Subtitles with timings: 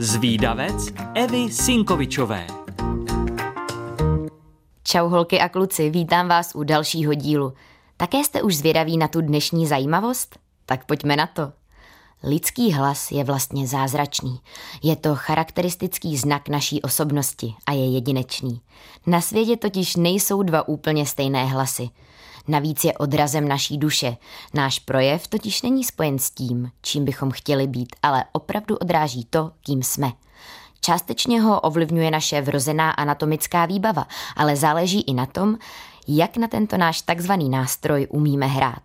[0.00, 2.46] Zvídavec Evy Sinkovičové.
[4.84, 7.52] Čau holky a kluci, vítám vás u dalšího dílu.
[7.96, 10.38] Také jste už zvědaví na tu dnešní zajímavost?
[10.66, 11.52] Tak pojďme na to.
[12.22, 14.40] Lidský hlas je vlastně zázračný.
[14.82, 18.60] Je to charakteristický znak naší osobnosti a je jedinečný.
[19.06, 21.88] Na světě totiž nejsou dva úplně stejné hlasy.
[22.50, 24.16] Navíc je odrazem naší duše.
[24.54, 29.50] Náš projev totiž není spojen s tím, čím bychom chtěli být, ale opravdu odráží to,
[29.62, 30.12] kým jsme.
[30.80, 35.58] Částečně ho ovlivňuje naše vrozená anatomická výbava, ale záleží i na tom,
[36.08, 38.82] jak na tento náš takzvaný nástroj umíme hrát.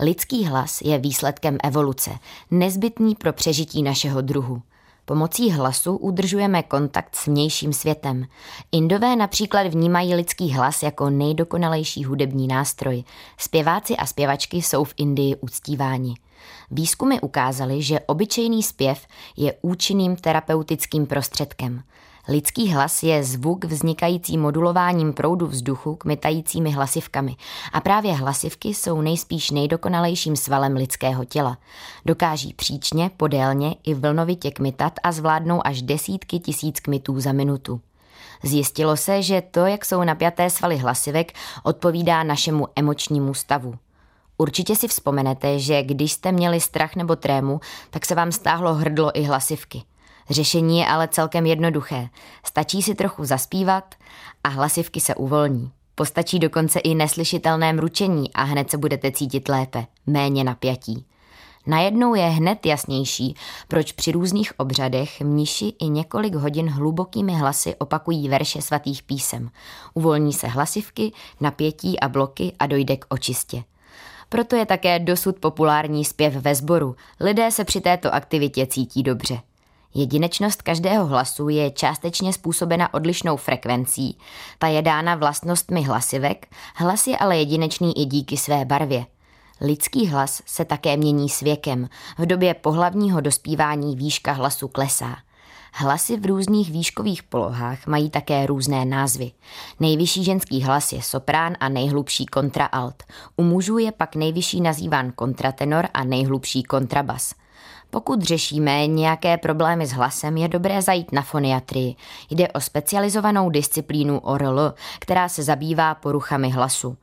[0.00, 2.10] Lidský hlas je výsledkem evoluce,
[2.50, 4.62] nezbytný pro přežití našeho druhu.
[5.08, 8.26] Pomocí hlasu udržujeme kontakt s vnějším světem.
[8.72, 13.04] Indové například vnímají lidský hlas jako nejdokonalejší hudební nástroj.
[13.36, 16.14] Zpěváci a zpěvačky jsou v Indii uctíváni.
[16.70, 19.06] Výzkumy ukázaly, že obyčejný zpěv
[19.36, 21.82] je účinným terapeutickým prostředkem.
[22.28, 27.36] Lidský hlas je zvuk vznikající modulováním proudu vzduchu kmitajícími hlasivkami
[27.72, 31.58] a právě hlasivky jsou nejspíš nejdokonalejším svalem lidského těla.
[32.06, 37.80] Dokáží příčně, podélně i vlnovitě kmitat a zvládnou až desítky tisíc kmitů za minutu.
[38.42, 43.74] Zjistilo se, že to, jak jsou napjaté svaly hlasivek, odpovídá našemu emočnímu stavu.
[44.38, 49.18] Určitě si vzpomenete, že když jste měli strach nebo trému, tak se vám stáhlo hrdlo
[49.18, 49.82] i hlasivky.
[50.30, 52.08] Řešení je ale celkem jednoduché.
[52.44, 53.94] Stačí si trochu zaspívat
[54.44, 55.70] a hlasivky se uvolní.
[55.94, 61.04] Postačí dokonce i neslyšitelné mručení a hned se budete cítit lépe, méně napjatí.
[61.66, 63.34] Najednou je hned jasnější,
[63.68, 69.50] proč při různých obřadech mniši i několik hodin hlubokými hlasy opakují verše svatých písem.
[69.94, 73.64] Uvolní se hlasivky, napětí a bloky a dojde k očistě.
[74.28, 76.96] Proto je také dosud populární zpěv ve sboru.
[77.20, 79.40] Lidé se při této aktivitě cítí dobře.
[79.94, 84.18] Jedinečnost každého hlasu je částečně způsobena odlišnou frekvencí.
[84.58, 89.06] Ta je dána vlastnostmi hlasivek, hlas je ale jedinečný i díky své barvě.
[89.60, 91.88] Lidský hlas se také mění s věkem.
[92.18, 95.16] V době pohlavního dospívání výška hlasu klesá.
[95.72, 99.32] Hlasy v různých výškových polohách mají také různé názvy.
[99.80, 103.02] Nejvyšší ženský hlas je soprán a nejhlubší kontraalt.
[103.36, 107.34] U mužů je pak nejvyšší nazýván kontratenor a nejhlubší kontrabas.
[107.90, 111.96] Pokud řešíme nějaké problémy s hlasem, je dobré zajít na foniatrii.
[112.30, 116.96] Jde o specializovanou disciplínu ORL, která se zabývá poruchami hlasu.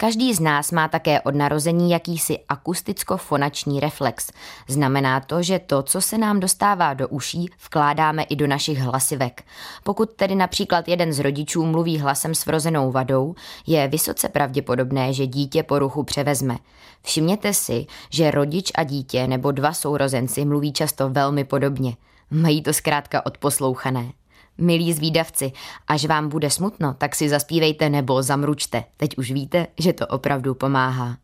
[0.00, 4.32] Každý z nás má také od narození jakýsi akusticko-fonační reflex.
[4.68, 9.42] Znamená to, že to, co se nám dostává do uší, vkládáme i do našich hlasivek.
[9.84, 13.34] Pokud tedy například jeden z rodičů mluví hlasem s vrozenou vadou,
[13.66, 16.58] je vysoce pravděpodobné, že dítě poruchu převezme.
[17.02, 21.96] Všimněte si, že rodič a dítě nebo dva sourozenci mluví často velmi podobně.
[22.30, 24.12] Mají to zkrátka odposlouchané.
[24.60, 25.52] Milí zvídavci,
[25.88, 28.84] až vám bude smutno, tak si zaspívejte nebo zamručte.
[28.96, 31.16] Teď už víte, že to opravdu pomáhá.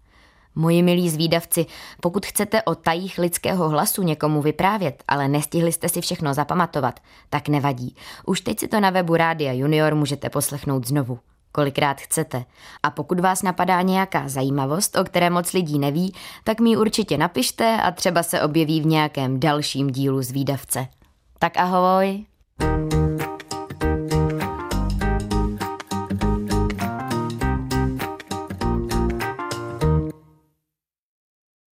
[0.54, 1.66] Moji milí zvídavci,
[2.00, 7.48] pokud chcete o tajích lidského hlasu někomu vyprávět, ale nestihli jste si všechno zapamatovat, tak
[7.48, 7.96] nevadí.
[8.26, 11.18] Už teď si to na webu Rádia Junior můžete poslechnout znovu
[11.52, 12.44] kolikrát chcete.
[12.82, 16.14] A pokud vás napadá nějaká zajímavost, o které moc lidí neví,
[16.44, 20.86] tak mi určitě napište a třeba se objeví v nějakém dalším dílu z výdavce.
[21.38, 22.35] Tak ahoj!